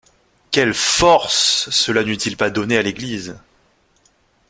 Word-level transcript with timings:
Quelle 0.49 0.73
force 0.73 1.69
cela 1.69 2.03
n'eût-il 2.03 2.35
pas 2.35 2.49
donnée 2.49 2.75
à 2.79 2.81
l'Église. 2.81 3.35